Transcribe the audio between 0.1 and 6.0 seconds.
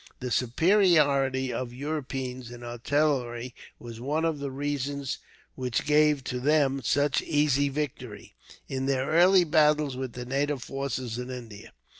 The superiority of Europeans in artillery was one of the reasons which